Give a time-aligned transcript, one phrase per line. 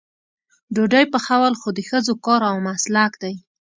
[0.73, 3.33] ډوډۍ پخول خو د ښځو کار او مسلک دی.